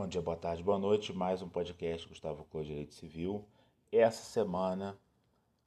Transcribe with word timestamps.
Bom 0.00 0.08
dia, 0.08 0.22
boa 0.22 0.34
tarde, 0.34 0.62
boa 0.62 0.78
noite. 0.78 1.12
Mais 1.12 1.42
um 1.42 1.48
podcast 1.50 2.08
Gustavo 2.08 2.42
Clô 2.44 2.62
Direito 2.62 2.94
Civil. 2.94 3.44
Essa 3.92 4.22
semana, 4.22 4.98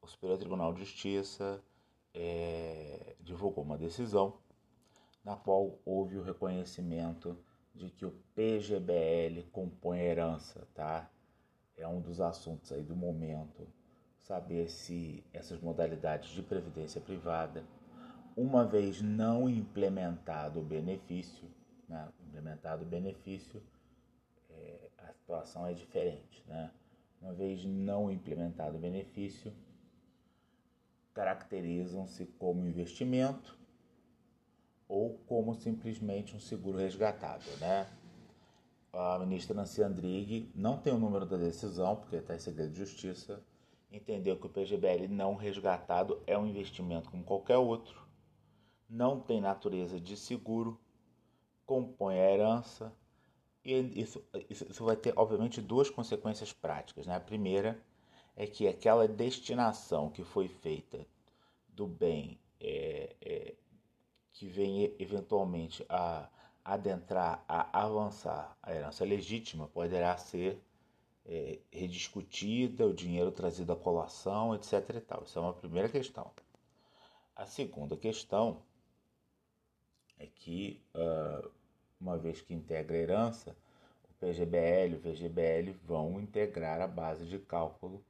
o 0.01 0.07
Superior 0.07 0.39
Tribunal 0.39 0.73
de 0.73 0.79
Justiça 0.79 1.63
é, 2.15 3.15
divulgou 3.19 3.63
uma 3.63 3.77
decisão 3.77 4.39
na 5.23 5.35
qual 5.35 5.77
houve 5.85 6.17
o 6.17 6.23
reconhecimento 6.23 7.37
de 7.75 7.91
que 7.91 8.07
o 8.07 8.11
PGBL 8.33 9.43
compõe 9.51 9.99
herança, 9.99 10.67
tá? 10.73 11.07
É 11.77 11.87
um 11.87 12.01
dos 12.01 12.19
assuntos 12.19 12.71
aí 12.71 12.81
do 12.81 12.95
momento, 12.95 13.67
saber 14.17 14.67
se 14.67 15.23
essas 15.31 15.61
modalidades 15.61 16.31
de 16.31 16.41
previdência 16.41 16.99
privada, 16.99 17.63
uma 18.35 18.65
vez 18.65 18.99
não 18.99 19.47
implementado 19.47 20.59
o 20.59 20.63
benefício, 20.63 21.47
né? 21.87 22.11
implementado 22.19 22.81
o 22.81 22.87
benefício, 22.87 23.61
é, 24.57 24.89
a 24.97 25.13
situação 25.13 25.65
é 25.67 25.73
diferente, 25.73 26.43
né? 26.47 26.71
Uma 27.21 27.33
vez 27.33 27.63
não 27.65 28.11
implementado 28.11 28.77
o 28.77 28.79
benefício, 28.79 29.53
caracterizam-se 31.13 32.25
como 32.37 32.65
investimento 32.65 33.57
ou 34.87 35.17
como 35.27 35.55
simplesmente 35.55 36.35
um 36.35 36.39
seguro 36.39 36.77
resgatável, 36.77 37.55
né? 37.57 37.87
A 38.91 39.17
ministra 39.19 39.55
Nancy 39.55 39.81
Andrighi 39.81 40.51
não 40.53 40.77
tem 40.77 40.93
o 40.93 40.99
número 40.99 41.25
da 41.25 41.37
decisão, 41.37 41.95
porque 41.95 42.17
está 42.17 42.35
em 42.35 42.39
segredo 42.39 42.71
de 42.71 42.79
justiça, 42.79 43.41
entendeu 43.91 44.37
que 44.37 44.45
o 44.45 44.49
PGBL 44.49 45.07
não 45.07 45.35
resgatado 45.35 46.21
é 46.27 46.37
um 46.37 46.45
investimento 46.45 47.09
como 47.09 47.23
qualquer 47.23 47.57
outro, 47.57 48.05
não 48.89 49.19
tem 49.19 49.41
natureza 49.41 49.99
de 49.99 50.15
seguro, 50.15 50.79
compõe 51.65 52.19
a 52.19 52.31
herança, 52.31 52.93
isso, 53.65 54.23
isso 54.49 54.83
vai 54.83 54.95
ter, 54.95 55.13
obviamente, 55.15 55.61
duas 55.61 55.89
consequências 55.89 56.51
práticas. 56.51 57.05
Né? 57.07 57.15
A 57.15 57.19
primeira 57.19 57.79
é 58.35 58.45
que 58.45 58.67
aquela 58.67 59.07
destinação 59.07 60.09
que 60.09 60.23
foi 60.23 60.47
feita 60.47 61.05
do 61.69 61.87
bem 61.87 62.39
é, 62.59 63.15
é, 63.21 63.53
que 64.31 64.47
vem 64.47 64.93
eventualmente 64.99 65.85
a 65.89 66.29
adentrar, 66.63 67.43
a 67.47 67.83
avançar 67.83 68.57
a 68.61 68.73
herança 68.73 69.03
legítima, 69.03 69.67
poderá 69.67 70.17
ser 70.17 70.59
é, 71.25 71.59
rediscutida, 71.71 72.85
o 72.85 72.93
dinheiro 72.93 73.31
trazido 73.31 73.71
à 73.73 73.75
colação, 73.75 74.55
etc. 74.55 74.89
E 74.95 75.01
tal. 75.01 75.23
Isso 75.23 75.37
é 75.37 75.41
uma 75.41 75.53
primeira 75.53 75.89
questão. 75.89 76.31
A 77.35 77.45
segunda 77.45 77.97
questão 77.97 78.61
é 80.19 80.27
que, 80.27 80.81
uh, 80.95 81.49
uma 82.03 82.17
vez 82.17 82.41
que 82.41 82.53
integra 82.53 82.95
a 82.95 82.99
herança, 82.99 83.55
o 84.09 84.13
PGBL 84.19 84.91
e 84.91 84.95
o 84.95 84.99
VGBL 84.99 85.71
vão 85.83 86.19
integrar 86.19 86.79
a 86.81 86.87
base 86.87 87.25
de 87.25 87.39
cálculo 87.39 88.03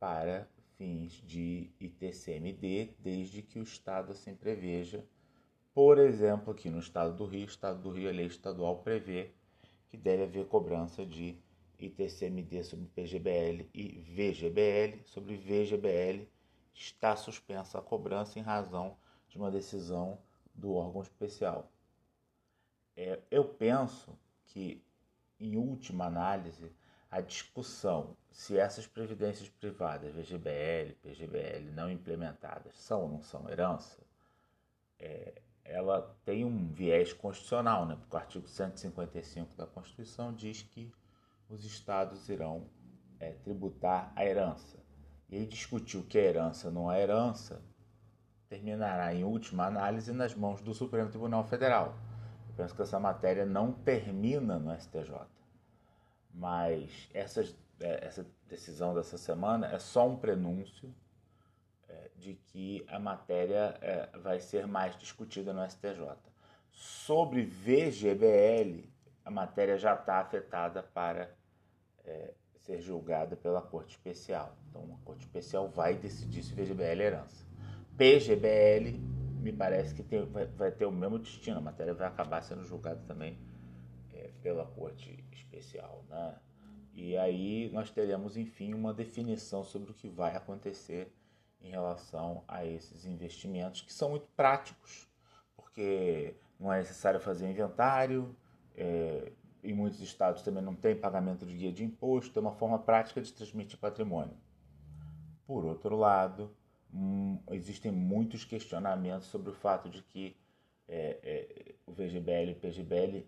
para 0.00 0.48
fins 0.78 1.12
de 1.26 1.70
ITCMD, 1.78 2.94
desde 2.98 3.42
que 3.42 3.58
o 3.58 3.62
Estado 3.62 4.12
assim 4.12 4.34
preveja 4.34 5.04
por 5.74 5.98
exemplo, 5.98 6.52
aqui 6.52 6.68
no 6.68 6.80
estado 6.80 7.16
do 7.16 7.24
Rio, 7.24 7.46
o 7.46 7.48
estado 7.48 7.80
do 7.80 7.90
Rio, 7.90 8.10
a 8.10 8.12
lei 8.12 8.26
estadual 8.26 8.82
prevê 8.82 9.30
que 9.88 9.96
deve 9.96 10.24
haver 10.24 10.46
cobrança 10.46 11.04
de 11.06 11.38
ITCMD 11.78 12.62
sobre 12.62 12.86
PGBL 12.88 13.70
e 13.72 14.00
VGBL. 14.14 15.02
Sobre 15.06 15.34
VGBL 15.34 16.28
está 16.74 17.16
suspensa 17.16 17.78
a 17.78 17.82
cobrança 17.82 18.38
em 18.38 18.42
razão 18.42 18.98
de 19.28 19.38
uma 19.38 19.50
decisão 19.50 20.18
do 20.54 20.74
órgão 20.74 21.00
especial. 21.00 21.72
É, 22.96 23.18
eu 23.30 23.44
penso 23.44 24.18
que, 24.46 24.84
em 25.40 25.56
última 25.56 26.06
análise, 26.06 26.70
a 27.10 27.20
discussão 27.20 28.16
se 28.32 28.58
essas 28.58 28.86
previdências 28.86 29.48
privadas, 29.48 30.12
VGBL, 30.14 30.94
PGBL, 31.02 31.70
não 31.72 31.90
implementadas, 31.90 32.74
são 32.76 33.02
ou 33.02 33.08
não 33.08 33.22
são 33.22 33.48
herança, 33.48 33.98
é, 34.98 35.34
ela 35.64 36.16
tem 36.24 36.44
um 36.44 36.72
viés 36.72 37.12
constitucional, 37.12 37.86
né? 37.86 37.96
porque 37.96 38.16
o 38.16 38.18
artigo 38.18 38.48
155 38.48 39.54
da 39.54 39.66
Constituição 39.66 40.32
diz 40.32 40.62
que 40.62 40.90
os 41.48 41.64
estados 41.64 42.28
irão 42.28 42.66
é, 43.20 43.32
tributar 43.32 44.12
a 44.16 44.24
herança. 44.24 44.78
E 45.28 45.36
aí 45.36 45.46
discutir 45.46 45.98
o 45.98 46.04
que 46.04 46.18
é 46.18 46.24
herança 46.24 46.68
ou 46.68 46.74
não 46.74 46.90
é 46.90 47.02
herança 47.02 47.62
terminará, 48.48 49.14
em 49.14 49.24
última 49.24 49.66
análise, 49.66 50.12
nas 50.12 50.34
mãos 50.34 50.60
do 50.60 50.74
Supremo 50.74 51.08
Tribunal 51.08 51.44
Federal. 51.44 51.96
Eu 52.52 52.56
penso 52.56 52.74
que 52.74 52.82
essa 52.82 53.00
matéria 53.00 53.44
não 53.44 53.72
termina 53.72 54.58
no 54.58 54.74
STJ. 54.78 55.26
Mas 56.32 57.08
é, 57.12 57.20
essa 58.06 58.26
decisão 58.48 58.94
dessa 58.94 59.18
semana 59.18 59.66
é 59.66 59.78
só 59.78 60.08
um 60.08 60.16
prenúncio 60.16 60.94
de 62.22 62.34
que 62.34 62.86
a 62.88 63.00
matéria 63.00 63.76
é, 63.80 64.08
vai 64.18 64.38
ser 64.38 64.66
mais 64.66 64.96
discutida 64.96 65.52
no 65.52 65.68
STJ. 65.68 66.16
Sobre 66.70 67.44
VGBL, 67.44 68.88
a 69.24 69.30
matéria 69.30 69.76
já 69.76 69.94
está 69.94 70.20
afetada 70.20 70.82
para 70.82 71.34
é, 72.04 72.32
ser 72.60 72.80
julgada 72.80 73.36
pela 73.36 73.60
Corte 73.60 73.90
Especial. 73.90 74.56
Então, 74.70 74.96
a 75.00 75.04
Corte 75.04 75.22
Especial 75.22 75.68
vai 75.68 75.94
decidir 75.94 76.44
se 76.44 76.54
VGBL 76.54 77.02
é 77.02 77.06
herança. 77.06 77.44
PGBL, 77.96 79.00
me 79.52 79.58
parece 79.58 79.94
que 79.94 80.02
vai, 80.24 80.46
vai, 80.46 80.72
ter 80.72 80.86
o 80.86 80.90
mesmo 80.90 81.18
destino, 81.18 81.58
a 81.58 81.60
matéria 81.60 81.92
vai 81.92 82.08
acabar 82.08 82.42
sendo 82.42 82.64
julgada 82.64 83.00
também 83.06 83.38
é, 84.12 84.30
pela 84.42 84.64
Corte 84.64 85.24
Especial. 85.30 86.04
Né? 86.08 86.34
E 86.94 87.16
aí 87.16 87.70
nós 87.72 87.90
teremos, 87.90 88.36
enfim, 88.36 88.72
uma 88.72 88.94
definição 88.94 89.62
sobre 89.62 89.90
o 89.90 89.94
que 89.94 90.08
vai 90.08 90.34
acontecer 90.34 91.14
em 91.60 91.70
relação 91.70 92.42
a 92.48 92.64
esses 92.64 93.04
investimentos 93.04 93.82
que 93.82 93.92
são 93.92 94.10
muito 94.10 94.26
práticos, 94.34 95.08
porque 95.54 96.34
não 96.58 96.72
é 96.72 96.78
necessário 96.78 97.20
fazer 97.20 97.48
inventário, 97.48 98.34
é, 98.74 99.32
em 99.62 99.72
muitos 99.74 100.00
estados 100.00 100.42
também 100.42 100.62
não 100.62 100.74
tem 100.74 100.96
pagamento 100.96 101.46
de 101.46 101.54
guia 101.54 101.72
de 101.72 101.84
imposto, 101.84 102.36
é 102.38 102.42
uma 102.42 102.52
forma 102.52 102.78
prática 102.78 103.20
de 103.20 103.32
transmitir 103.32 103.78
patrimônio. 103.78 104.36
Por 105.46 105.64
outro 105.64 105.94
lado, 105.96 106.56
hum, 106.92 107.38
existem 107.50 107.90
muitos 107.90 108.44
questionamentos 108.44 109.28
sobre 109.28 109.50
o 109.50 109.54
fato 109.54 109.88
de 109.88 110.02
que 110.02 110.36
é, 110.88 111.18
é, 111.22 111.74
o 111.86 111.92
VGBL 111.92 112.50
e 112.50 112.52
o 112.52 112.56
PGBL, 112.56 113.26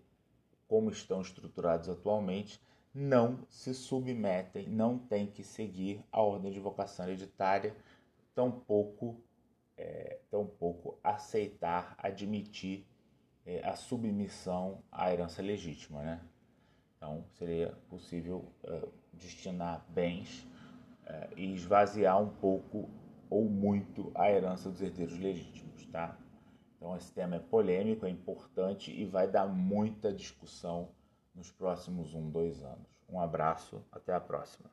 como 0.67 0.89
estão 0.89 1.21
estruturados 1.21 1.89
atualmente, 1.89 2.59
não 2.93 3.45
se 3.49 3.73
submetem, 3.73 4.69
não 4.69 4.97
têm 4.97 5.27
que 5.27 5.43
seguir 5.43 6.01
a 6.11 6.21
ordem 6.21 6.51
de 6.51 6.59
vocação 6.59 7.05
hereditária 7.05 7.75
tampouco, 8.35 9.21
é, 9.77 10.19
tampouco 10.29 10.99
aceitar, 11.03 11.95
admitir 11.97 12.85
é, 13.45 13.65
a 13.65 13.75
submissão 13.75 14.83
à 14.91 15.11
herança 15.11 15.41
legítima. 15.41 16.03
Né? 16.03 16.21
Então, 16.97 17.23
seria 17.33 17.73
possível 17.89 18.45
é, 18.63 18.81
destinar 19.13 19.85
bens 19.89 20.45
é, 21.05 21.29
e 21.35 21.53
esvaziar 21.53 22.21
um 22.21 22.29
pouco 22.29 22.89
ou 23.29 23.49
muito 23.49 24.11
a 24.15 24.29
herança 24.29 24.69
dos 24.69 24.81
herdeiros 24.81 25.17
legítimos. 25.17 25.85
Tá? 25.87 26.17
Então, 26.77 26.95
esse 26.95 27.11
tema 27.11 27.37
é 27.37 27.39
polêmico, 27.39 28.05
é 28.05 28.09
importante 28.09 28.91
e 28.91 29.05
vai 29.05 29.27
dar 29.27 29.47
muita 29.47 30.13
discussão 30.13 30.89
nos 31.33 31.51
próximos 31.51 32.13
um, 32.13 32.29
dois 32.29 32.63
anos. 32.63 32.87
Um 33.09 33.19
abraço, 33.19 33.83
até 33.91 34.13
a 34.13 34.19
próxima. 34.19 34.69